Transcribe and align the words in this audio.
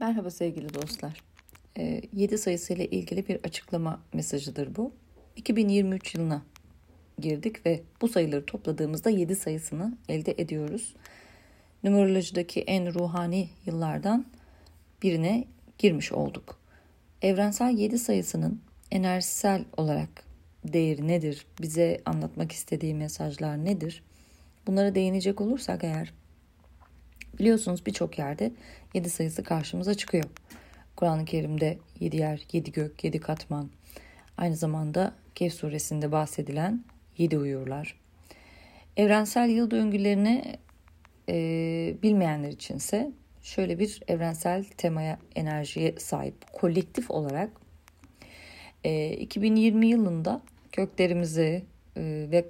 Merhaba 0.00 0.30
sevgili 0.30 0.74
dostlar. 0.74 1.22
7 1.76 2.34
ee, 2.34 2.38
sayısı 2.38 2.72
ile 2.72 2.86
ilgili 2.86 3.28
bir 3.28 3.40
açıklama 3.44 4.00
mesajıdır 4.12 4.76
bu. 4.76 4.92
2023 5.36 6.14
yılına 6.14 6.42
girdik 7.18 7.66
ve 7.66 7.82
bu 8.00 8.08
sayıları 8.08 8.46
topladığımızda 8.46 9.10
7 9.10 9.36
sayısını 9.36 9.98
elde 10.08 10.34
ediyoruz. 10.38 10.94
Numerolojideki 11.84 12.60
en 12.60 12.94
ruhani 12.94 13.48
yıllardan 13.66 14.26
birine 15.02 15.44
girmiş 15.78 16.12
olduk. 16.12 16.60
Evrensel 17.22 17.78
7 17.78 17.98
sayısının 17.98 18.60
enerjisel 18.90 19.64
olarak 19.76 20.24
değeri 20.64 21.08
nedir? 21.08 21.46
Bize 21.60 22.00
anlatmak 22.06 22.52
istediği 22.52 22.94
mesajlar 22.94 23.64
nedir? 23.64 24.02
Bunlara 24.66 24.94
değinecek 24.94 25.40
olursak 25.40 25.84
eğer 25.84 26.12
Biliyorsunuz 27.38 27.86
birçok 27.86 28.18
yerde 28.18 28.52
7 28.94 29.10
sayısı 29.10 29.44
karşımıza 29.44 29.94
çıkıyor. 29.94 30.24
Kur'an-ı 30.96 31.24
Kerim'de 31.24 31.78
7 32.00 32.16
yer, 32.16 32.42
7 32.52 32.72
gök, 32.72 33.04
7 33.04 33.20
katman. 33.20 33.70
Aynı 34.38 34.56
zamanda 34.56 35.12
Kehf 35.34 35.54
suresinde 35.54 36.12
bahsedilen 36.12 36.84
7 37.18 37.38
uyurlar. 37.38 37.94
Evrensel 38.96 39.48
yıl 39.48 39.70
döngülerini 39.70 40.58
e, 41.28 41.34
bilmeyenler 42.02 42.48
içinse 42.48 43.12
şöyle 43.42 43.78
bir 43.78 44.00
evrensel 44.08 44.64
temaya, 44.64 45.18
enerjiye 45.34 45.94
sahip 45.98 46.52
kolektif 46.52 47.10
olarak 47.10 47.50
e, 48.84 49.12
2020 49.12 49.86
yılında 49.86 50.42
köklerimizi 50.72 51.64
e, 51.96 52.26
ve 52.30 52.44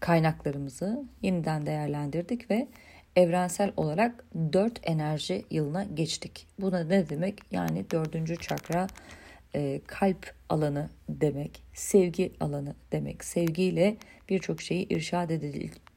kaynaklarımızı 0.00 1.04
yeniden 1.22 1.66
değerlendirdik 1.66 2.50
ve 2.50 2.68
evrensel 3.16 3.72
olarak 3.76 4.24
dört 4.52 4.80
enerji 4.82 5.44
yılına 5.50 5.84
geçtik. 5.84 6.46
Buna 6.60 6.84
ne 6.84 7.08
demek? 7.08 7.38
Yani 7.50 7.90
dördüncü 7.90 8.36
çakra 8.36 8.86
e, 9.54 9.80
kalp 9.86 10.34
alanı 10.48 10.90
demek, 11.08 11.62
sevgi 11.74 12.32
alanı 12.40 12.74
demek. 12.92 13.24
Sevgiyle 13.24 13.96
birçok 14.28 14.62
şeyi 14.62 14.88
irşad 14.88 15.30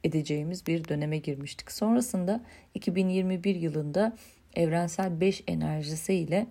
edeceğimiz 0.04 0.66
bir 0.66 0.88
döneme 0.88 1.18
girmiştik. 1.18 1.72
Sonrasında 1.72 2.40
2021 2.74 3.54
yılında 3.54 4.16
evrensel 4.54 5.20
5 5.20 5.44
enerjisiyle 5.46 6.46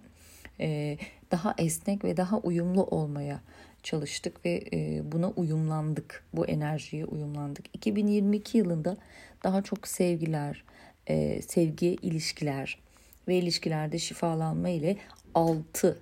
e, 0.59 0.97
daha 1.31 1.55
esnek 1.57 2.03
ve 2.03 2.17
daha 2.17 2.37
uyumlu 2.37 2.83
olmaya 2.83 3.41
çalıştık 3.83 4.45
ve 4.45 4.63
e, 4.73 5.01
buna 5.11 5.29
uyumlandık. 5.29 6.23
Bu 6.33 6.45
enerjiye 6.45 7.05
uyumlandık. 7.05 7.65
2022 7.73 8.57
yılında 8.57 8.97
daha 9.43 9.61
çok 9.61 9.87
sevgiler, 9.87 10.63
e, 11.07 11.41
sevgi, 11.41 11.87
ilişkiler 11.87 12.79
ve 13.27 13.37
ilişkilerde 13.37 13.99
şifalanma 13.99 14.69
ile 14.69 14.97
altı 15.35 15.99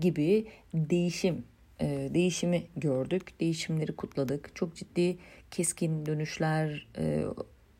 gibi 0.00 0.46
değişim 0.74 1.44
e, 1.80 2.10
değişimi 2.14 2.62
gördük. 2.76 3.40
Değişimleri 3.40 3.96
kutladık. 3.96 4.56
Çok 4.56 4.76
ciddi 4.76 5.18
keskin 5.50 6.06
dönüşler 6.06 6.88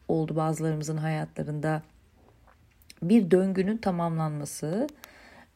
oldu 0.09 0.37
bazılarımızın 0.37 0.97
hayatlarında. 0.97 1.83
Bir 3.03 3.31
döngünün 3.31 3.77
tamamlanması 3.77 4.89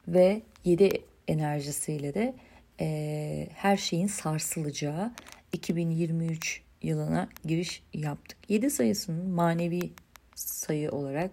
ve 0.09 0.43
yedi 0.65 0.91
enerjisiyle 1.29 2.15
de 2.15 2.35
e, 2.81 3.49
her 3.55 3.77
şeyin 3.77 4.07
sarsılacağı 4.07 5.13
2023 5.53 6.63
yılına 6.83 7.29
giriş 7.45 7.83
yaptık. 7.95 8.39
7 8.49 8.71
sayısının 8.71 9.31
manevi 9.31 9.91
sayı 10.35 10.91
olarak 10.91 11.31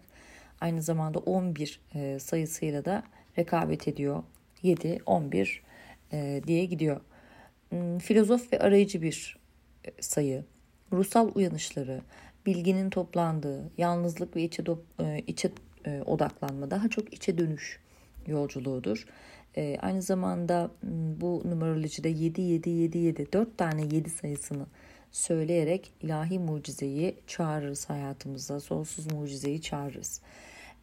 aynı 0.61 0.81
zamanda 0.81 1.19
11 1.19 1.79
e, 1.95 2.19
sayısıyla 2.19 2.85
da 2.85 3.03
rekabet 3.37 3.87
ediyor. 3.87 4.23
7, 4.63 4.99
11 5.05 5.63
e, 6.13 6.41
diye 6.47 6.65
gidiyor. 6.65 7.01
Hmm, 7.69 7.99
filozof 7.99 8.53
ve 8.53 8.59
arayıcı 8.59 9.01
bir 9.01 9.37
e, 9.85 10.01
sayı. 10.01 10.45
Ruhsal 10.93 11.31
uyanışları, 11.35 12.01
bilginin 12.45 12.89
toplandığı, 12.89 13.71
yalnızlık 13.77 14.35
ve 14.35 14.43
içe, 14.43 14.65
do, 14.65 14.81
e, 14.99 15.23
içe 15.27 15.51
e, 15.85 16.01
odaklanma, 16.05 16.71
daha 16.71 16.89
çok 16.89 17.13
içe 17.13 17.37
dönüş 17.37 17.79
yolculuğudur. 18.27 19.05
E, 19.57 19.77
aynı 19.81 20.01
zamanda 20.01 20.71
bu 21.21 21.41
numerolojide 21.45 22.09
7 22.09 22.41
7 22.41 22.69
7 22.69 22.97
7 22.97 23.33
4 23.33 23.57
tane 23.57 23.81
7 23.81 24.09
sayısını 24.09 24.65
söyleyerek 25.11 25.91
ilahi 26.01 26.39
mucizeyi 26.39 27.15
çağırırız 27.27 27.89
hayatımıza. 27.89 28.59
Sonsuz 28.59 29.11
mucizeyi 29.11 29.61
çağırırız. 29.61 30.21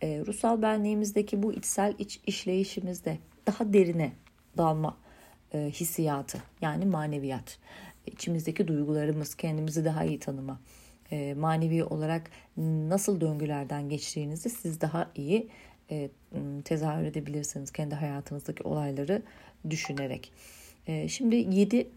E, 0.03 0.23
ruhsal 0.27 0.63
benliğimizdeki 0.63 1.43
bu 1.43 1.53
içsel 1.53 1.95
iç 1.99 2.21
işleyişimizde 2.27 3.19
daha 3.47 3.73
derine 3.73 4.13
dalma 4.57 4.97
e, 5.55 5.59
hissiyatı 5.59 6.39
yani 6.61 6.85
maneviyat. 6.85 7.59
İçimizdeki 8.07 8.69
duygularımız, 8.69 9.35
kendimizi 9.35 9.85
daha 9.85 10.05
iyi 10.05 10.19
tanıma, 10.19 10.61
e, 11.13 11.35
manevi 11.35 11.85
olarak 11.85 12.31
nasıl 12.89 13.21
döngülerden 13.21 13.89
geçtiğinizi 13.89 14.51
siz 14.51 14.81
daha 14.81 15.11
iyi 15.15 15.49
e, 15.91 16.11
tezahür 16.65 17.05
edebilirsiniz 17.05 17.71
kendi 17.71 17.95
hayatınızdaki 17.95 18.63
olayları 18.63 19.23
düşünerek. 19.71 20.33
E, 20.87 21.09
şimdi 21.09 21.37
7 21.37 21.89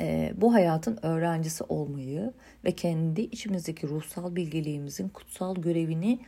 e, 0.00 0.32
bu 0.36 0.54
hayatın 0.54 0.98
öğrencisi 1.02 1.64
olmayı 1.64 2.32
ve 2.64 2.72
kendi 2.72 3.20
içimizdeki 3.20 3.88
ruhsal 3.88 4.36
bilgeliğimizin 4.36 5.08
kutsal 5.08 5.56
görevini 5.56 6.20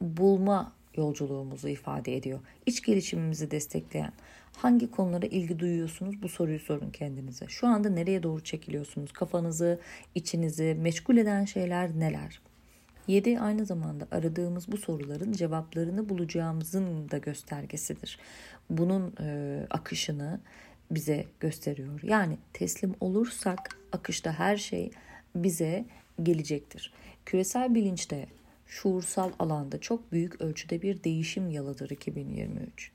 bulma 0.00 0.72
yolculuğumuzu 0.96 1.68
ifade 1.68 2.16
ediyor. 2.16 2.40
İç 2.66 2.82
gelişimimizi 2.82 3.50
destekleyen 3.50 4.12
hangi 4.56 4.90
konulara 4.90 5.26
ilgi 5.26 5.58
duyuyorsunuz 5.58 6.22
bu 6.22 6.28
soruyu 6.28 6.60
sorun 6.60 6.90
kendinize. 6.90 7.46
Şu 7.48 7.66
anda 7.66 7.90
nereye 7.90 8.22
doğru 8.22 8.40
çekiliyorsunuz? 8.40 9.12
Kafanızı, 9.12 9.80
içinizi 10.14 10.76
meşgul 10.80 11.16
eden 11.16 11.44
şeyler 11.44 11.98
neler? 11.98 12.40
7 13.08 13.40
aynı 13.40 13.66
zamanda 13.66 14.08
aradığımız 14.10 14.72
bu 14.72 14.76
soruların 14.76 15.32
cevaplarını 15.32 16.08
bulacağımızın 16.08 17.10
da 17.10 17.18
göstergesidir. 17.18 18.18
Bunun 18.70 19.14
e, 19.20 19.66
akışını 19.70 20.40
bize 20.90 21.26
gösteriyor. 21.40 22.00
Yani 22.02 22.38
teslim 22.52 22.94
olursak 23.00 23.78
akışta 23.92 24.32
her 24.32 24.56
şey 24.56 24.90
bize 25.34 25.84
gelecektir. 26.22 26.92
Küresel 27.26 27.74
bilinçte, 27.74 28.26
şuursal 28.66 29.30
alanda 29.38 29.80
çok 29.80 30.12
büyük 30.12 30.40
ölçüde 30.40 30.82
bir 30.82 31.04
değişim 31.04 31.50
yalıdır 31.50 31.90
2023. 31.90 32.92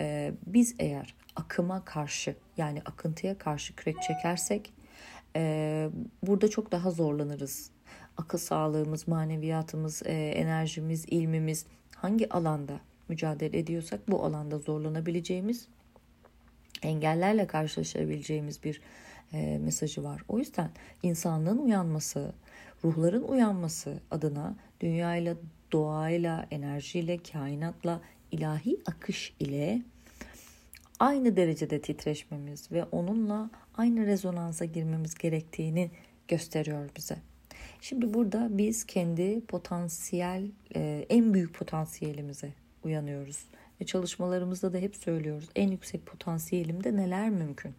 Ee, 0.00 0.32
biz 0.46 0.74
eğer 0.78 1.14
akıma 1.36 1.84
karşı 1.84 2.34
yani 2.56 2.82
akıntıya 2.84 3.38
karşı 3.38 3.76
kürek 3.76 4.02
çekersek 4.02 4.72
e, 5.36 5.90
burada 6.22 6.48
çok 6.50 6.72
daha 6.72 6.90
zorlanırız 6.90 7.70
akıl 8.18 8.38
sağlığımız, 8.38 9.08
maneviyatımız, 9.08 10.02
e, 10.04 10.12
enerjimiz, 10.12 11.04
ilmimiz 11.08 11.66
hangi 11.96 12.32
alanda 12.32 12.80
mücadele 13.08 13.58
ediyorsak 13.58 14.08
bu 14.08 14.24
alanda 14.24 14.58
zorlanabileceğimiz, 14.58 15.68
engellerle 16.82 17.46
karşılaşabileceğimiz 17.46 18.64
bir 18.64 18.80
e, 19.32 19.58
mesajı 19.58 20.04
var. 20.04 20.22
O 20.28 20.38
yüzden 20.38 20.70
insanlığın 21.02 21.58
uyanması, 21.58 22.32
ruhların 22.84 23.22
uyanması 23.22 24.00
adına 24.10 24.56
dünyayla, 24.80 25.34
doğayla, 25.72 26.46
enerjiyle, 26.50 27.18
kainatla, 27.18 28.00
ilahi 28.30 28.80
akış 28.86 29.34
ile 29.40 29.82
aynı 31.00 31.36
derecede 31.36 31.80
titreşmemiz 31.80 32.72
ve 32.72 32.84
onunla 32.84 33.50
aynı 33.76 34.06
rezonansa 34.06 34.64
girmemiz 34.64 35.14
gerektiğini 35.14 35.90
gösteriyor 36.28 36.90
bize. 36.96 37.16
Şimdi 37.80 38.14
burada 38.14 38.48
biz 38.50 38.84
kendi 38.84 39.40
potansiyel, 39.40 40.50
e, 40.76 41.06
en 41.08 41.34
büyük 41.34 41.54
potansiyelimize 41.54 42.52
uyanıyoruz. 42.84 43.44
Ve 43.80 43.86
çalışmalarımızda 43.86 44.72
da 44.72 44.78
hep 44.78 44.96
söylüyoruz. 44.96 45.48
En 45.56 45.68
yüksek 45.70 46.06
potansiyelimde 46.06 46.96
neler 46.96 47.30
mümkün? 47.30 47.74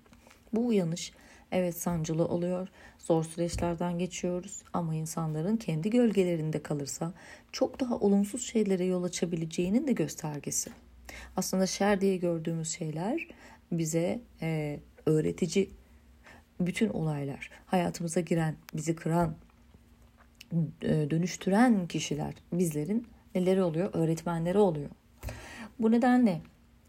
Bu 0.54 0.68
uyanış 0.68 1.14
evet 1.52 1.78
sancılı 1.78 2.26
oluyor. 2.26 2.68
Zor 3.00 3.24
süreçlerden 3.24 4.00
geçiyoruz 4.00 4.64
ama 4.74 4.96
insanların 4.96 5.58
kendi 5.58 5.90
gölgelerinde 5.90 6.64
kalırsa 6.64 7.14
çok 7.52 7.80
daha 7.80 7.98
olumsuz 8.00 8.46
şeylere 8.48 8.86
yol 8.86 9.04
açabileceğinin 9.04 9.88
de 9.88 9.92
göstergesi. 9.92 10.72
Aslında 11.38 11.68
şer 11.68 12.02
diye 12.02 12.18
gördüğümüz 12.18 12.70
şeyler 12.70 13.28
bize 13.72 14.20
e, 14.42 14.80
öğretici 15.06 15.70
bütün 16.60 16.90
olaylar, 16.90 17.50
hayatımıza 17.66 18.20
giren, 18.20 18.56
bizi 18.74 18.96
kıran, 18.96 19.36
dönüştüren 20.82 21.88
kişiler 21.88 22.34
bizlerin 22.54 23.08
neleri 23.36 23.64
oluyor? 23.64 23.90
Öğretmenleri 23.94 24.58
oluyor. 24.58 24.90
Bu 25.80 25.92
nedenle 25.92 26.42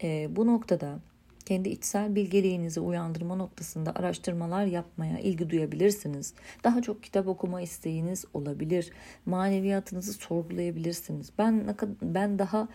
e, 0.03 0.35
bu 0.35 0.47
noktada 0.47 0.99
kendi 1.45 1.69
içsel 1.69 2.15
bilgeliğinizi 2.15 2.79
uyandırma 2.79 3.35
noktasında 3.35 3.95
araştırmalar 3.95 4.65
yapmaya 4.65 5.19
ilgi 5.19 5.49
duyabilirsiniz. 5.49 6.33
Daha 6.63 6.81
çok 6.81 7.03
kitap 7.03 7.27
okuma 7.27 7.61
isteğiniz 7.61 8.25
olabilir. 8.33 8.91
Maneviyatınızı 9.25 10.13
sorgulayabilirsiniz. 10.13 11.29
Ben 11.37 11.75
ben 12.01 12.39
daha 12.39 12.67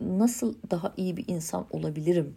nasıl 0.00 0.54
daha 0.70 0.94
iyi 0.96 1.16
bir 1.16 1.24
insan 1.28 1.66
olabilirim? 1.70 2.36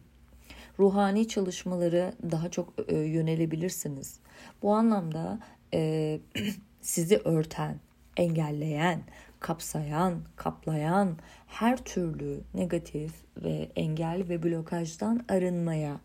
Ruhani 0.79 1.27
çalışmaları 1.27 2.13
daha 2.31 2.50
çok 2.50 2.73
e, 2.88 2.97
yönelebilirsiniz. 2.97 4.19
Bu 4.61 4.73
anlamda 4.75 5.39
e, 5.73 6.19
sizi 6.81 7.17
örten, 7.17 7.79
engelleyen, 8.18 9.04
kapsayan, 9.39 10.21
kaplayan 10.36 11.18
her 11.48 11.77
türlü 11.77 12.42
negatif 12.54 13.13
ve 13.38 13.71
engel 13.75 14.30
ve 14.30 14.44
blokajdan 14.44 15.25
arınmaya, 15.30 16.00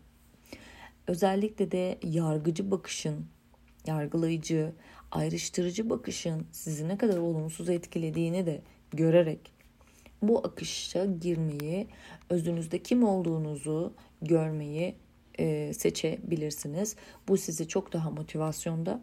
özellikle 1.07 1.71
de 1.71 1.99
yargıcı 2.03 2.71
bakışın, 2.71 3.25
yargılayıcı, 3.87 4.73
ayrıştırıcı 5.11 5.89
bakışın 5.89 6.47
sizi 6.51 6.87
ne 6.87 6.97
kadar 6.97 7.17
olumsuz 7.17 7.69
etkilediğini 7.69 8.45
de 8.45 8.61
görerek 8.91 9.59
bu 10.21 10.47
akışa 10.47 11.05
girmeyi, 11.05 11.87
özünüzde 12.29 12.83
kim 12.83 13.03
olduğunuzu 13.03 13.93
görmeyi 14.21 14.95
e, 15.39 15.73
seçebilirsiniz. 15.73 16.95
Bu 17.27 17.37
sizi 17.37 17.67
çok 17.67 17.93
daha 17.93 18.11
motivasyonda 18.11 19.01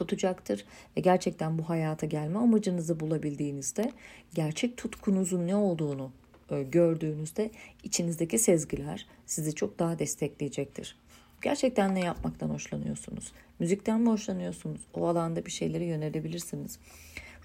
tutacaktır 0.00 0.64
ve 0.96 1.00
gerçekten 1.00 1.58
bu 1.58 1.68
hayata 1.68 2.06
gelme 2.06 2.38
amacınızı 2.38 3.00
bulabildiğinizde 3.00 3.92
gerçek 4.34 4.76
tutkunuzun 4.76 5.46
ne 5.46 5.56
olduğunu 5.56 6.10
e, 6.50 6.62
gördüğünüzde 6.62 7.50
içinizdeki 7.84 8.38
sezgiler 8.38 9.06
sizi 9.26 9.54
çok 9.54 9.78
daha 9.78 9.98
destekleyecektir. 9.98 10.96
Gerçekten 11.42 11.94
ne 11.94 12.00
yapmaktan 12.00 12.50
hoşlanıyorsunuz? 12.50 13.32
Müzikten 13.58 14.00
mi 14.00 14.08
hoşlanıyorsunuz? 14.08 14.80
O 14.94 15.08
alanda 15.08 15.46
bir 15.46 15.50
şeylere 15.50 15.84
yönelebilirsiniz. 15.84 16.78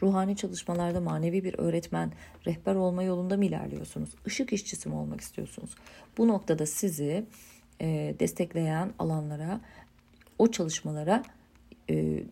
Ruhani 0.02 0.36
çalışmalarda 0.36 1.02
manevi 1.02 1.44
bir 1.44 1.60
öğretmen, 1.60 2.12
rehber 2.48 2.76
olma 2.76 3.04
yolunda 3.04 3.38
mı 3.38 3.46
ilerliyorsunuz? 3.46 4.10
Işık 4.26 4.54
işçisi 4.54 4.90
mi 4.90 4.96
olmak 4.96 5.22
istiyorsunuz? 5.22 5.76
Bu 6.18 6.28
noktada 6.28 6.66
sizi 6.66 7.26
e, 7.82 8.16
destekleyen 8.20 8.94
alanlara, 9.00 9.62
o 10.40 10.52
çalışmalara 10.52 11.24
e, 11.90 12.24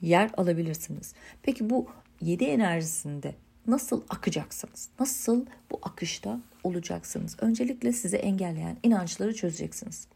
yer 0.00 0.30
alabilirsiniz. 0.36 1.14
Peki 1.42 1.70
bu 1.70 1.86
yedi 2.20 2.44
enerjisinde 2.44 3.34
nasıl 3.66 4.02
akacaksınız? 4.08 4.88
Nasıl 5.00 5.46
bu 5.70 5.78
akışta 5.82 6.40
olacaksınız? 6.64 7.36
Öncelikle 7.40 7.92
sizi 7.92 8.16
engelleyen 8.16 8.76
inançları 8.82 9.34
çözeceksiniz. 9.34 10.08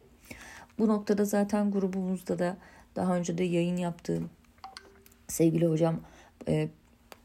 Bu 0.79 0.88
noktada 0.88 1.25
zaten 1.25 1.70
grubumuzda 1.70 2.38
da 2.38 2.56
daha 2.96 3.17
önce 3.17 3.38
de 3.38 3.44
yayın 3.44 3.76
yaptığım 3.76 4.31
sevgili 5.29 5.67
hocam 5.67 6.00
e, 6.49 6.69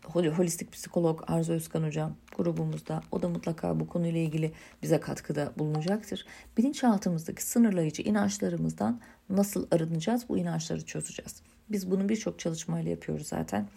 holistik 0.04 0.72
psikolog 0.72 1.24
Arzu 1.28 1.54
Özkan 1.54 1.84
hocam 1.84 2.16
grubumuzda 2.38 3.02
o 3.12 3.22
da 3.22 3.30
mutlaka 3.30 3.80
bu 3.80 3.88
konuyla 3.88 4.20
ilgili 4.20 4.52
bize 4.84 5.00
katkıda 5.00 5.54
bulunacaktır. 5.58 6.26
Bilinçaltımızdaki 6.58 7.44
sınırlayıcı 7.44 8.02
inançlarımızdan 8.02 9.02
nasıl 9.30 9.68
arınacağız? 9.72 10.30
Bu 10.30 10.38
inançları 10.38 10.86
çözeceğiz. 10.86 11.42
Biz 11.70 11.92
bunu 11.92 12.10
birçok 12.10 12.40
çalışmayla 12.40 12.92
yapıyoruz 12.92 13.28
zaten. 13.28 13.68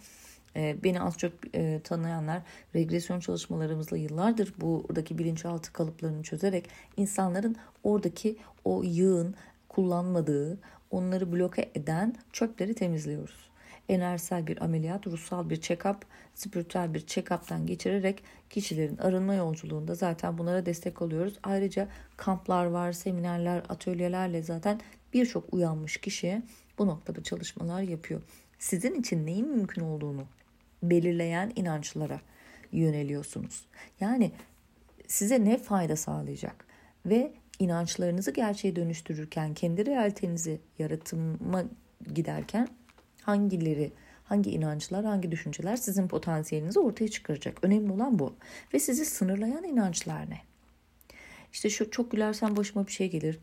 Ee, 0.55 0.77
beni 0.83 1.01
az 1.01 1.17
çok 1.17 1.31
e, 1.53 1.81
tanıyanlar 1.83 2.41
regresyon 2.75 3.19
çalışmalarımızla 3.19 3.97
yıllardır 3.97 4.53
buradaki 4.57 5.17
bilinçaltı 5.17 5.73
kalıplarını 5.73 6.23
çözerek 6.23 6.69
insanların 6.97 7.55
oradaki 7.83 8.37
o 8.65 8.83
yığın 8.83 9.35
kullanmadığı, 9.69 10.57
onları 10.91 11.31
bloke 11.31 11.71
eden 11.75 12.15
çöpleri 12.33 12.73
temizliyoruz. 12.73 13.49
Enerjisel 13.89 14.47
bir 14.47 14.63
ameliyat, 14.63 15.07
ruhsal 15.07 15.49
bir 15.49 15.61
check-up, 15.61 15.95
spiritüel 16.35 16.93
bir 16.93 16.99
check-up'tan 16.99 17.65
geçirerek 17.65 18.23
kişilerin 18.49 18.97
arınma 18.97 19.33
yolculuğunda 19.33 19.95
zaten 19.95 20.37
bunlara 20.37 20.65
destek 20.65 21.01
oluyoruz. 21.01 21.33
Ayrıca 21.43 21.87
kamplar 22.17 22.65
var, 22.65 22.91
seminerler, 22.91 23.63
atölyelerle 23.69 24.41
zaten 24.41 24.79
birçok 25.13 25.53
uyanmış 25.53 25.97
kişiye 25.97 26.41
bu 26.77 26.87
noktada 26.87 27.23
çalışmalar 27.23 27.81
yapıyor. 27.81 28.21
Sizin 28.59 28.95
için 28.95 29.25
neyin 29.25 29.47
mümkün 29.47 29.81
olduğunu 29.81 30.25
belirleyen 30.83 31.51
inançlara 31.55 32.21
yöneliyorsunuz. 32.71 33.65
Yani 33.99 34.31
size 35.07 35.45
ne 35.45 35.57
fayda 35.57 35.95
sağlayacak 35.95 36.65
ve 37.05 37.33
inançlarınızı 37.59 38.31
gerçeğe 38.31 38.75
dönüştürürken 38.75 39.53
kendi 39.53 39.85
realitenizi 39.85 40.59
yaratıma 40.79 41.63
giderken 42.13 42.67
hangileri 43.21 43.91
hangi 44.23 44.51
inançlar, 44.51 45.05
hangi 45.05 45.31
düşünceler 45.31 45.75
sizin 45.77 46.07
potansiyelinizi 46.07 46.79
ortaya 46.79 47.07
çıkaracak. 47.07 47.63
Önemli 47.63 47.91
olan 47.91 48.19
bu. 48.19 48.35
Ve 48.73 48.79
sizi 48.79 49.05
sınırlayan 49.05 49.63
inançlar 49.63 50.29
ne? 50.29 50.41
İşte 51.53 51.69
şu 51.69 51.91
çok 51.91 52.11
gülersen 52.11 52.55
başıma 52.57 52.87
bir 52.87 52.91
şey 52.91 53.09
gelir. 53.09 53.39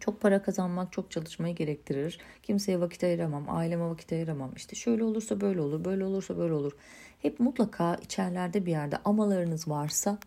Çok 0.00 0.20
para 0.20 0.42
kazanmak 0.42 0.92
çok 0.92 1.10
çalışmayı 1.10 1.54
gerektirir. 1.54 2.18
Kimseye 2.42 2.80
vakit 2.80 3.04
ayıramam, 3.04 3.44
aileme 3.48 3.84
vakit 3.84 4.12
ayıramam. 4.12 4.52
İşte 4.56 4.76
şöyle 4.76 5.04
olursa 5.04 5.40
böyle 5.40 5.60
olur, 5.60 5.84
böyle 5.84 6.04
olursa 6.04 6.38
böyle 6.38 6.52
olur. 6.52 6.72
Hep 7.22 7.40
mutlaka 7.40 7.94
içerlerde 7.94 8.66
bir 8.66 8.70
yerde 8.70 8.96
amalarınız 9.04 9.68
varsa 9.68 10.18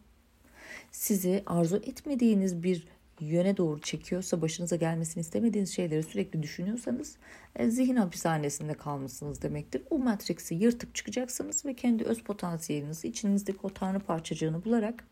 sizi 0.91 1.43
arzu 1.45 1.77
etmediğiniz 1.77 2.63
bir 2.63 2.87
yöne 3.19 3.57
doğru 3.57 3.81
çekiyorsa, 3.81 4.41
başınıza 4.41 4.75
gelmesini 4.75 5.21
istemediğiniz 5.21 5.75
şeyleri 5.75 6.03
sürekli 6.03 6.43
düşünüyorsanız 6.43 7.15
e, 7.55 7.69
zihin 7.69 7.95
hapishanesinde 7.95 8.73
kalmışsınız 8.73 9.41
demektir. 9.41 9.81
O 9.89 9.97
matriksi 9.97 10.55
yırtıp 10.55 10.95
çıkacaksınız 10.95 11.65
ve 11.65 11.73
kendi 11.73 12.03
öz 12.03 12.21
potansiyelinizi, 12.23 13.07
içinizdeki 13.07 13.59
o 13.63 13.69
tanrı 13.69 13.99
parçacığını 13.99 14.65
bularak 14.65 15.03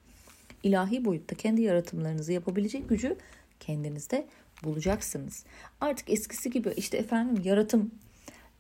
ilahi 0.63 1.05
boyutta 1.05 1.35
kendi 1.35 1.61
yaratımlarınızı 1.61 2.33
yapabilecek 2.33 2.89
gücü 2.89 3.17
kendinizde 3.59 4.27
bulacaksınız. 4.63 5.45
Artık 5.81 6.09
eskisi 6.09 6.49
gibi 6.49 6.73
işte 6.77 6.97
efendim 6.97 7.43
yaratım 7.43 7.91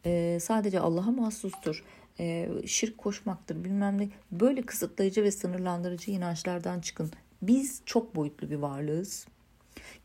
e, 0.05 0.39
sadece 0.41 0.79
Allah'a 0.79 1.11
mahsustur. 1.11 1.83
E, 2.19 2.49
şirk 2.65 2.97
koşmaktır 2.97 3.63
bilmem 3.63 4.01
ne. 4.01 4.09
Böyle 4.31 4.61
kısıtlayıcı 4.61 5.23
ve 5.23 5.31
sınırlandırıcı 5.31 6.11
inançlardan 6.11 6.79
çıkın. 6.79 7.11
Biz 7.41 7.81
çok 7.85 8.15
boyutlu 8.15 8.49
bir 8.49 8.55
varlığız. 8.55 9.27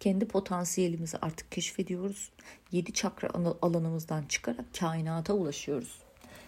Kendi 0.01 0.29
potansiyelimizi 0.29 1.19
artık 1.23 1.53
keşfediyoruz. 1.53 2.31
Yedi 2.73 2.93
çakra 2.93 3.29
alanımızdan 3.63 4.23
çıkarak 4.23 4.65
kainata 4.81 5.33
ulaşıyoruz. 5.33 5.99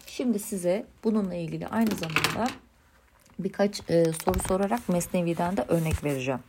Şimdi 0.06 0.38
size 0.38 0.86
bununla 1.04 1.34
ilgili 1.34 1.66
aynı 1.66 1.94
zamanda 1.94 2.50
birkaç 3.38 3.90
e, 3.90 4.04
soru 4.24 4.38
sorarak 4.48 4.88
Mesnevi'den 4.88 5.56
de 5.56 5.64
örnek 5.68 6.04
vereceğim. 6.04 6.40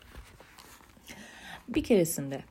Bir 1.67 1.83
keresinde 1.83 2.43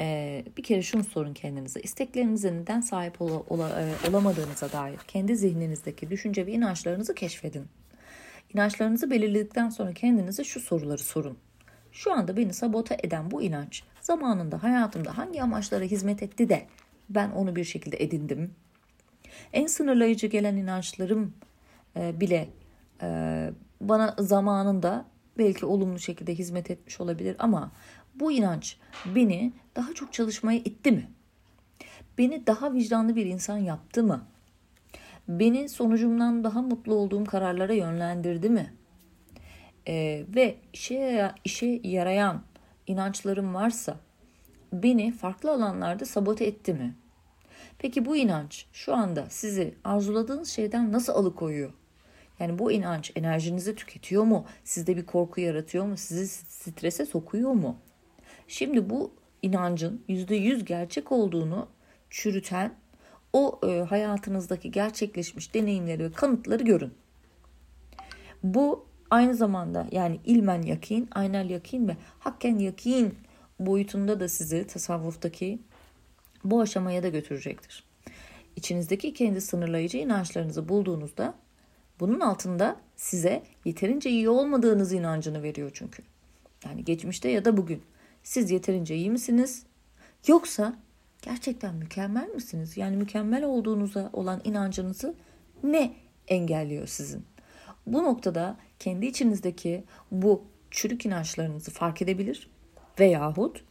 e, 0.00 0.44
bir 0.56 0.62
kere 0.62 0.82
şunu 0.82 1.04
sorun 1.04 1.34
kendinize. 1.34 1.80
İsteklerinize 1.80 2.52
neden 2.52 2.80
sahip 2.80 3.22
ola, 3.22 3.42
ola, 3.48 3.80
e, 3.80 4.08
olamadığınıza 4.08 4.72
dair 4.72 4.98
kendi 5.08 5.36
zihninizdeki 5.36 6.10
düşünce 6.10 6.46
ve 6.46 6.52
inançlarınızı 6.52 7.14
keşfedin. 7.14 7.66
İnançlarınızı 8.54 9.10
belirledikten 9.10 9.68
sonra 9.70 9.92
kendinize 9.92 10.44
şu 10.44 10.60
soruları 10.60 11.02
sorun. 11.02 11.38
Şu 11.92 12.12
anda 12.12 12.36
beni 12.36 12.54
sabote 12.54 12.96
eden 13.02 13.30
bu 13.30 13.42
inanç 13.42 13.82
zamanında 14.00 14.62
hayatımda 14.62 15.18
hangi 15.18 15.42
amaçlara 15.42 15.84
hizmet 15.84 16.22
etti 16.22 16.48
de 16.48 16.66
ben 17.10 17.30
onu 17.30 17.56
bir 17.56 17.64
şekilde 17.64 18.02
edindim. 18.02 18.54
En 19.52 19.66
sınırlayıcı 19.66 20.26
gelen 20.26 20.56
inançlarım 20.56 21.34
e, 21.96 22.20
bile 22.20 22.48
e, 23.02 23.50
bana 23.80 24.16
zamanında 24.18 25.04
belki 25.38 25.66
olumlu 25.66 25.98
şekilde 25.98 26.34
hizmet 26.34 26.70
etmiş 26.70 27.00
olabilir 27.00 27.36
ama 27.38 27.72
bu 28.14 28.32
inanç 28.32 28.76
beni 29.14 29.52
daha 29.76 29.94
çok 29.94 30.12
çalışmaya 30.12 30.58
itti 30.58 30.92
mi? 30.92 31.10
Beni 32.18 32.46
daha 32.46 32.72
vicdanlı 32.72 33.16
bir 33.16 33.26
insan 33.26 33.58
yaptı 33.58 34.02
mı? 34.02 34.26
Beni 35.28 35.68
sonucumdan 35.68 36.44
daha 36.44 36.62
mutlu 36.62 36.94
olduğum 36.94 37.24
kararlara 37.24 37.72
yönlendirdi 37.72 38.50
mi? 38.50 38.74
Ee, 39.88 40.24
ve 40.34 40.56
işe, 40.72 41.32
işe 41.44 41.80
yarayan 41.84 42.42
inançlarım 42.86 43.54
varsa 43.54 43.96
beni 44.72 45.12
farklı 45.12 45.50
alanlarda 45.50 46.04
sabote 46.04 46.44
etti 46.44 46.74
mi? 46.74 46.94
Peki 47.78 48.04
bu 48.04 48.16
inanç 48.16 48.66
şu 48.72 48.94
anda 48.94 49.26
sizi 49.30 49.74
arzuladığınız 49.84 50.48
şeyden 50.48 50.92
nasıl 50.92 51.12
alıkoyuyor? 51.12 51.72
Yani 52.40 52.58
bu 52.58 52.72
inanç 52.72 53.12
enerjinizi 53.16 53.74
tüketiyor 53.74 54.24
mu? 54.24 54.46
Sizde 54.64 54.96
bir 54.96 55.06
korku 55.06 55.40
yaratıyor 55.40 55.84
mu? 55.84 55.96
Sizi 55.96 56.28
strese 56.28 57.06
sokuyor 57.06 57.50
mu? 57.50 57.76
Şimdi 58.48 58.90
bu 58.90 59.12
inancın 59.42 60.02
yüzde 60.08 60.34
yüz 60.34 60.64
gerçek 60.64 61.12
olduğunu 61.12 61.68
çürüten 62.10 62.74
o 63.32 63.60
e, 63.66 63.80
hayatınızdaki 63.80 64.70
gerçekleşmiş 64.70 65.54
deneyimleri 65.54 66.04
ve 66.04 66.12
kanıtları 66.12 66.64
görün. 66.64 66.94
Bu 68.42 68.86
aynı 69.10 69.34
zamanda 69.34 69.88
yani 69.92 70.20
ilmen 70.24 70.62
yakin, 70.62 71.08
aynel 71.12 71.50
yakin 71.50 71.88
ve 71.88 71.96
hakken 72.18 72.58
yakin 72.58 73.14
boyutunda 73.60 74.20
da 74.20 74.28
sizi 74.28 74.66
tasavvuftaki 74.66 75.58
bu 76.44 76.60
aşamaya 76.60 77.02
da 77.02 77.08
götürecektir. 77.08 77.84
İçinizdeki 78.56 79.14
kendi 79.14 79.40
sınırlayıcı 79.40 79.98
inançlarınızı 79.98 80.68
bulduğunuzda 80.68 81.34
Bunun 82.00 82.20
altında 82.20 82.76
size 82.96 83.42
yeterince 83.64 84.10
iyi 84.10 84.28
olmadığınız 84.28 84.92
inancını 84.92 85.42
veriyor 85.42 85.70
çünkü. 85.74 86.02
Yani 86.64 86.84
geçmişte 86.84 87.28
ya 87.28 87.44
da 87.44 87.56
bugün. 87.56 87.82
Siz 88.24 88.50
yeterince 88.50 88.96
iyi 88.96 89.10
misiniz? 89.10 89.66
Yoksa 90.26 90.76
gerçekten 91.22 91.74
mükemmel 91.74 92.28
misiniz? 92.28 92.76
Yani 92.76 92.96
mükemmel 92.96 93.44
olduğunuza 93.44 94.10
olan 94.12 94.40
inancınızı 94.44 95.14
ne 95.62 95.96
engelliyor 96.28 96.86
sizin? 96.86 97.24
Bu 97.86 98.02
noktada 98.02 98.56
kendi 98.78 99.06
içinizdeki 99.06 99.84
bu 100.10 100.44
çürük 100.70 101.06
inançlarınızı 101.06 101.70
fark 101.70 102.02
edebilir 102.02 102.50
veyahut 103.00 103.64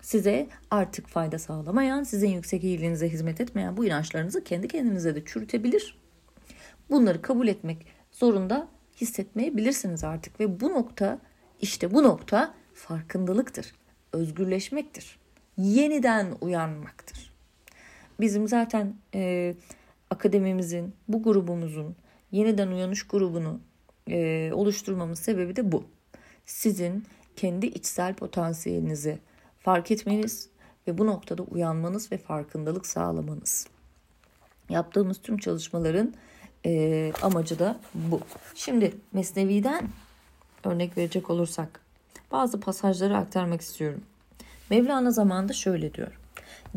size 0.00 0.48
artık 0.70 1.08
fayda 1.08 1.38
sağlamayan, 1.38 2.02
sizin 2.02 2.28
yüksek 2.28 2.64
iyiliğinize 2.64 3.08
hizmet 3.08 3.40
etmeyen 3.40 3.76
bu 3.76 3.84
inançlarınızı 3.84 4.44
kendi 4.44 4.68
kendinize 4.68 5.14
de 5.14 5.24
çürütebilir. 5.24 5.98
Bunları 6.90 7.22
kabul 7.22 7.48
etmek 7.48 7.86
zorunda 8.12 8.68
hissetmeyebilirsiniz 9.00 10.04
artık 10.04 10.40
ve 10.40 10.60
bu 10.60 10.68
nokta 10.68 11.18
işte 11.60 11.90
bu 11.94 12.02
nokta 12.02 12.54
farkındalıktır, 12.74 13.72
özgürleşmektir, 14.14 15.18
yeniden 15.56 16.34
uyanmaktır. 16.40 17.32
Bizim 18.20 18.48
zaten 18.48 18.94
e, 19.14 19.54
akademimizin, 20.10 20.94
bu 21.08 21.22
grubumuzun 21.22 21.96
yeniden 22.32 22.68
uyanış 22.68 23.06
grubunu 23.06 23.60
e, 24.10 24.50
oluşturmamız 24.54 25.18
sebebi 25.18 25.56
de 25.56 25.72
bu. 25.72 25.84
Sizin 26.46 27.04
kendi 27.36 27.66
içsel 27.66 28.14
potansiyelinizi 28.14 29.18
fark 29.58 29.90
etmeniz 29.90 30.48
ve 30.88 30.98
bu 30.98 31.06
noktada 31.06 31.42
uyanmanız 31.42 32.12
ve 32.12 32.18
farkındalık 32.18 32.86
sağlamanız. 32.86 33.66
Yaptığımız 34.68 35.22
tüm 35.22 35.38
çalışmaların 35.38 36.14
e, 36.66 37.12
amacı 37.22 37.58
da 37.58 37.80
bu. 37.94 38.20
Şimdi 38.54 38.94
Mesnevi'den 39.12 39.88
örnek 40.64 40.96
verecek 40.96 41.30
olursak 41.30 41.83
bazı 42.32 42.60
pasajları 42.60 43.16
aktarmak 43.16 43.60
istiyorum. 43.60 44.04
Mevlana 44.70 45.10
zamanında 45.10 45.52
şöyle 45.52 45.94
diyor. 45.94 46.18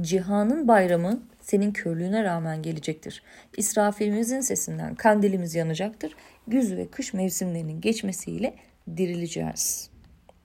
Cihanın 0.01 0.67
bayramı 0.67 1.19
senin 1.41 1.71
körlüğüne 1.71 2.23
rağmen 2.23 2.61
gelecektir. 2.61 3.23
İsrafilimizin 3.57 4.41
sesinden 4.41 4.95
kandilimiz 4.95 5.55
yanacaktır. 5.55 6.15
Güz 6.47 6.75
ve 6.75 6.87
kış 6.87 7.13
mevsimlerinin 7.13 7.81
geçmesiyle 7.81 8.55
dirileceğiz. 8.97 9.89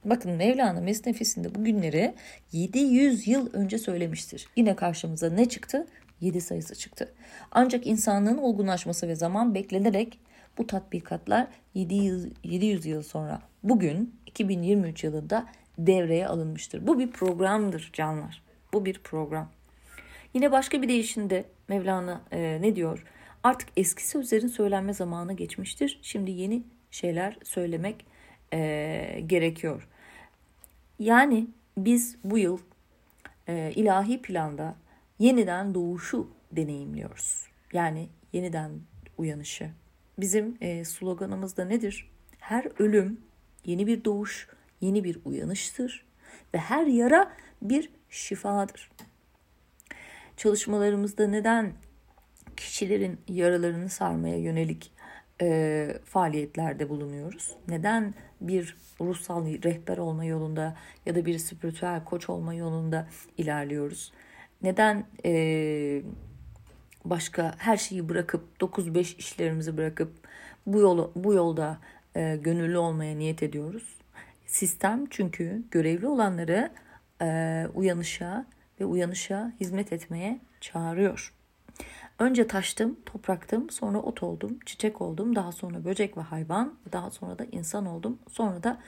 Bakın 0.05 0.33
Mevlana 0.33 0.81
Mesnefisinde 0.81 1.55
bu 1.55 1.65
günleri 1.65 2.15
700 2.53 3.29
yıl 3.29 3.53
önce 3.53 3.79
söylemiştir. 3.79 4.49
Yine 4.57 4.77
karşımıza 4.77 5.31
ne 5.31 5.49
çıktı? 5.49 5.87
7 6.21 6.41
sayısı 6.41 6.75
çıktı. 6.75 7.13
Ancak 7.51 7.87
insanlığın 7.87 8.39
olgunlaşması 8.39 9.09
ve 9.09 9.15
zaman 9.15 9.55
beklenerek 9.55 10.19
bu 10.59 10.67
tatbikatlar 10.67 11.47
700, 11.75 12.33
700 12.45 12.87
yıl 12.87 13.03
sonra 13.03 13.43
bugün 13.63 14.15
2023 14.27 15.05
yılında 15.05 15.47
devreye 15.79 16.29
alınmıştır. 16.29 16.87
Bu 16.87 16.99
bir 16.99 17.11
programdır 17.11 17.91
canlar. 17.93 18.43
Bu 18.73 18.85
bir 18.85 18.99
program. 18.99 19.51
Yine 20.35 20.53
başka 20.53 20.83
bir 20.83 20.89
deyişinde 20.89 21.45
Mevlana 21.69 22.21
e, 22.33 22.59
ne 22.63 22.77
diyor? 22.77 23.05
Artık 23.43 23.69
eski 23.77 24.09
sözlerin 24.09 24.49
söylenme 24.49 24.95
zamanı 24.95 25.33
geçmiştir. 25.33 25.99
Şimdi 26.03 26.31
yeni 26.31 26.63
şeyler 26.91 27.39
söylemek 27.45 28.07
e, 28.53 29.23
gerekiyor. 29.27 29.89
Yani 30.99 31.47
biz 31.77 32.17
bu 32.25 32.39
yıl 32.39 32.59
e, 33.49 33.73
ilahi 33.75 34.23
planda 34.23 34.75
yeniden 35.19 35.75
doğuşu 35.75 36.31
deneyimliyoruz. 36.53 37.47
Yani 37.73 38.09
yeniden 38.33 38.71
uyanışı. 39.19 39.71
Bizim 40.19 40.57
e, 40.61 40.85
sloganımız 40.85 41.57
da 41.57 41.65
nedir? 41.65 42.11
Her 42.39 42.67
ölüm 42.79 43.21
yeni 43.65 43.87
bir 43.87 44.05
doğuş, 44.05 44.49
yeni 44.81 45.05
bir 45.05 45.19
uyanıştır 45.25 46.07
ve 46.55 46.59
her 46.59 46.87
yara 46.87 47.33
bir 47.63 47.91
şifadır. 48.11 48.91
Çalışmalarımızda 50.37 51.27
neden 51.27 51.73
kişilerin 52.57 53.21
yaralarını 53.29 53.89
sarmaya 53.89 54.39
yönelik 54.39 54.93
e, 55.41 55.99
faaliyetlerde 56.05 56.89
bulunuyoruz? 56.89 57.57
Neden 57.69 58.15
bir 58.41 58.77
ruhsal 59.01 59.47
rehber 59.47 59.99
olma 59.99 60.25
yolunda 60.25 60.77
ya 61.07 61.15
da 61.15 61.27
bir 61.27 61.39
spiritüel 61.39 62.05
koç 62.05 62.31
olma 62.31 62.55
yolunda 62.55 63.09
ilerliyoruz? 63.39 64.13
Neden 64.63 65.07
e, 65.25 66.03
başka 67.05 67.55
her 67.59 67.77
şeyi 67.77 68.09
bırakıp 68.09 68.45
9-5 68.61 69.17
işlerimizi 69.17 69.77
bırakıp 69.77 70.13
bu 70.67 70.81
yolu 70.81 71.13
bu 71.15 71.35
yolda 71.35 71.79
e, 72.17 72.37
gönüllü 72.37 72.79
olmaya 72.79 73.17
niyet 73.17 73.43
ediyoruz? 73.43 73.97
Sistem 74.47 75.07
çünkü 75.11 75.63
görevli 75.71 76.07
olanları 76.07 76.71
e, 77.23 77.67
uyanışa 77.75 78.47
ve 78.81 78.85
uyanışa 78.85 79.53
hizmet 79.61 79.93
etmeye 79.93 80.41
çağırıyor. 80.61 81.35
Önce 82.19 82.47
taştım, 82.47 82.97
topraktım, 83.07 83.71
sonra 83.71 83.99
ot 83.99 84.23
oldum, 84.23 84.59
çiçek 84.67 85.01
oldum, 85.01 85.37
daha 85.37 85.53
sonra 85.53 85.85
böcek 85.85 86.17
ve 86.17 86.21
hayvan, 86.21 86.75
daha 86.93 87.11
sonra 87.11 87.39
da 87.39 87.45
insan 87.53 87.87
oldum, 87.87 88.19
sonra 88.31 88.63
da 88.63 88.79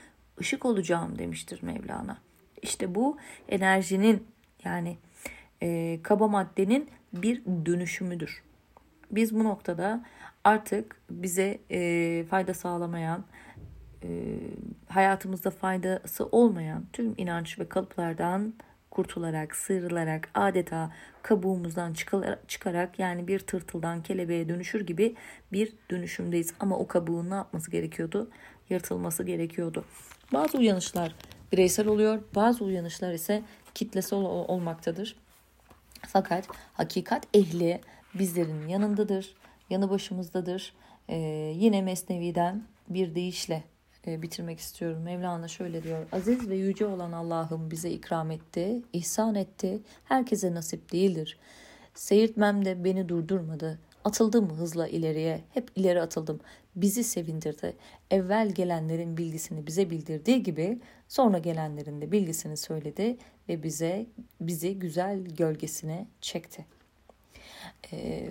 ışık 0.41 0.65
olacağım 0.65 1.19
demiştir 1.19 1.63
Mevlana. 1.63 2.19
İşte 2.63 2.95
bu 2.95 3.19
enerjinin 3.49 4.27
yani 4.65 4.99
e, 5.63 6.01
kaba 6.03 6.29
maddenin 6.29 6.89
bir 7.15 7.43
dönüşümüdür. 7.67 8.43
Biz 9.11 9.35
bu 9.35 9.45
noktada 9.45 10.05
artık 10.45 10.97
bize 11.11 11.59
e, 11.71 12.25
fayda 12.31 12.55
sağlamayan, 12.55 13.25
e, 14.03 14.09
hayatımızda 14.89 15.51
faydası 15.51 16.27
olmayan 16.27 16.85
tüm 16.93 17.15
inanç 17.17 17.59
ve 17.59 17.69
kalıplardan 17.69 18.55
kurtularak, 18.91 19.57
sıyrılarak, 19.57 20.31
adeta 20.35 20.93
kabuğumuzdan 21.23 21.95
çıkarak 22.49 22.99
yani 22.99 23.29
bir 23.29 23.39
tırtıldan 23.39 24.03
kelebeğe 24.03 24.49
dönüşür 24.49 24.87
gibi 24.87 25.15
bir 25.53 25.73
dönüşümdeyiz. 25.91 26.55
Ama 26.61 26.79
o 26.79 26.87
kabuğun 26.87 27.31
ne 27.31 27.35
yapması 27.35 27.71
gerekiyordu? 27.71 28.31
Yırtılması 28.71 29.23
gerekiyordu. 29.23 29.85
Bazı 30.33 30.59
uyanışlar 30.59 31.15
bireysel 31.53 31.87
oluyor, 31.87 32.23
bazı 32.35 32.65
uyanışlar 32.65 33.13
ise 33.13 33.43
kitlesel 33.75 34.19
olmaktadır. 34.19 35.17
Fakat 36.07 36.49
hakikat 36.73 37.27
ehli 37.35 37.81
bizlerin 38.15 38.69
yanındadır, 38.69 39.35
yanı 39.71 39.91
başımızdadır. 39.91 40.75
Ee, 41.09 41.17
yine 41.57 41.83
Mesnevi'den 41.83 42.63
bir 42.89 43.15
deyişle 43.15 43.65
e, 44.07 44.23
bitirmek 44.23 44.59
istiyorum. 44.59 45.03
Mevlana 45.03 45.49
şöyle 45.49 45.83
diyor. 45.83 46.07
Aziz 46.13 46.49
ve 46.49 46.57
yüce 46.57 46.87
olan 46.87 47.13
Allah'ım 47.13 47.71
bize 47.71 47.91
ikram 47.91 48.31
etti, 48.31 48.83
ihsan 48.93 49.35
etti. 49.35 49.83
Herkese 50.05 50.55
nasip 50.55 50.93
değildir. 50.93 51.39
Seyirtmem 51.95 52.65
de 52.65 52.85
beni 52.85 53.09
durdurmadı. 53.09 53.79
Atıldım 54.05 54.51
hızla 54.51 54.89
ileriye. 54.89 55.41
Hep 55.55 55.71
ileri 55.77 56.03
atıldım. 56.03 56.41
Bizi 56.77 57.05
sevindirdi. 57.05 57.77
Evvel 58.11 58.51
gelenlerin 58.51 59.17
bilgisini 59.17 59.67
bize 59.67 59.91
bildirdiği 59.91 60.43
gibi 60.43 60.79
sonra 61.09 61.39
gelenlerin 61.39 62.01
de 62.01 62.13
bilgisini 62.13 62.57
söyledi 62.57 63.17
ve 63.49 63.63
bize 63.63 64.07
bizi 64.41 64.79
güzel 64.79 65.25
gölgesine 65.25 66.07
çekti. 66.21 66.67
Ee, 67.93 68.31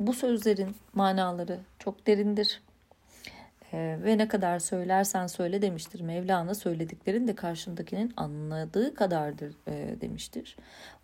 bu 0.00 0.12
sözlerin 0.12 0.74
manaları 0.94 1.60
çok 1.78 2.06
derindir. 2.06 2.62
Ee, 3.72 3.98
ve 4.04 4.18
ne 4.18 4.28
kadar 4.28 4.58
söylersen 4.58 5.26
söyle 5.26 5.62
demiştir. 5.62 6.00
Mevlana 6.00 6.54
söylediklerin 6.54 7.28
de 7.28 7.34
karşındakinin 7.34 8.12
anladığı 8.16 8.94
kadardır 8.94 9.54
e, 9.68 10.00
demiştir. 10.00 10.56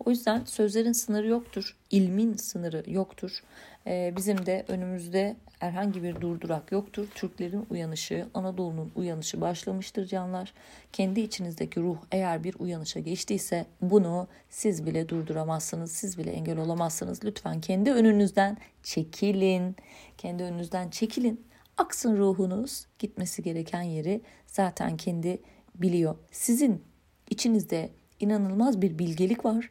O 0.04 0.10
yüzden 0.10 0.44
sözlerin 0.44 0.92
sınırı 0.92 1.26
yoktur. 1.26 1.76
ilmin 1.90 2.34
sınırı 2.34 2.82
yoktur. 2.86 3.42
E, 3.86 4.12
bizim 4.16 4.46
de 4.46 4.64
önümüzde 4.68 5.36
herhangi 5.58 6.02
bir 6.02 6.20
durdurak 6.20 6.72
yoktur. 6.72 7.08
Türklerin 7.14 7.66
uyanışı, 7.70 8.26
Anadolu'nun 8.34 8.92
uyanışı 8.96 9.40
başlamıştır 9.40 10.06
canlar. 10.06 10.52
Kendi 10.92 11.20
içinizdeki 11.20 11.80
ruh 11.80 11.98
eğer 12.12 12.44
bir 12.44 12.54
uyanışa 12.58 13.00
geçtiyse 13.00 13.66
bunu 13.80 14.28
siz 14.50 14.86
bile 14.86 15.08
durduramazsınız. 15.08 15.92
Siz 15.92 16.18
bile 16.18 16.30
engel 16.30 16.58
olamazsınız. 16.58 17.24
Lütfen 17.24 17.60
kendi 17.60 17.92
önünüzden 17.92 18.56
çekilin. 18.82 19.76
Kendi 20.18 20.42
önünüzden 20.42 20.90
çekilin 20.90 21.46
Aksın 21.76 22.16
ruhunuz 22.16 22.86
gitmesi 22.98 23.42
gereken 23.42 23.82
yeri 23.82 24.20
zaten 24.46 24.96
kendi 24.96 25.42
biliyor. 25.74 26.16
Sizin 26.30 26.84
içinizde 27.30 27.90
inanılmaz 28.20 28.82
bir 28.82 28.98
bilgelik 28.98 29.44
var. 29.44 29.70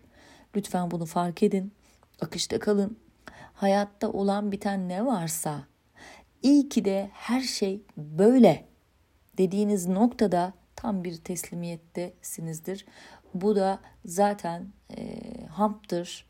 Lütfen 0.56 0.92
bunu 0.92 1.06
fark 1.06 1.44
edin. 1.44 1.74
Akışta 2.22 2.60
kalın. 2.60 2.98
Hayatta 3.54 4.12
olan 4.12 4.52
biten 4.52 4.90
ne 4.90 5.06
varsa 5.06 5.64
iyi 6.44 6.70
ki 6.70 6.86
de 6.86 7.10
her 7.14 7.42
şey 7.42 7.82
böyle 7.98 8.66
dediğiniz 9.38 9.88
noktada 9.88 10.54
tam 10.76 11.04
bir 11.04 11.18
teslimiyettesinizdir. 11.18 12.86
Bu 13.34 13.56
da 13.56 13.80
zaten 14.06 14.68
e, 14.98 15.22
hamptır. 15.48 16.28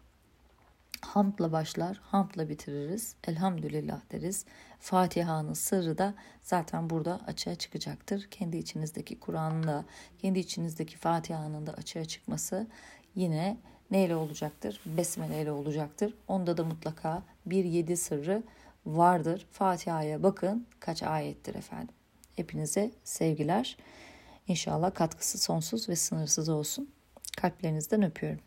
Hamdla 1.06 1.52
başlar, 1.52 2.00
hamdla 2.04 2.50
bitiririz. 2.50 3.16
Elhamdülillah 3.28 4.02
deriz. 4.12 4.46
Fatiha'nın 4.80 5.54
sırrı 5.54 5.98
da 5.98 6.14
zaten 6.44 6.90
burada 6.90 7.20
açığa 7.28 7.56
çıkacaktır. 7.56 8.28
Kendi 8.32 8.58
içinizdeki 8.58 9.20
Kur'an'ın 9.20 9.68
da, 9.68 9.86
kendi 10.20 10.40
içinizdeki 10.40 10.98
Fatiha'nın 10.98 11.66
da 11.68 11.74
açığa 11.74 12.06
çıkması 12.06 12.68
yine 13.16 13.58
neyle 13.92 14.16
olacaktır? 14.16 14.82
Besmele 14.86 15.42
ile 15.42 15.52
olacaktır. 15.52 16.14
Onda 16.28 16.58
da 16.58 16.64
mutlaka 16.64 17.24
bir 17.46 17.66
yedi 17.66 17.98
sırrı 17.98 18.44
vardır. 18.86 19.48
Fatiha'ya 19.52 20.24
bakın 20.24 20.68
kaç 20.80 21.04
ayettir 21.04 21.56
efendim. 21.56 21.96
Hepinize 22.36 22.92
sevgiler. 23.04 23.78
İnşallah 24.48 24.94
katkısı 24.94 25.38
sonsuz 25.38 25.90
ve 25.90 25.96
sınırsız 25.96 26.50
olsun. 26.50 26.90
Kalplerinizden 27.38 28.04
öpüyorum. 28.04 28.45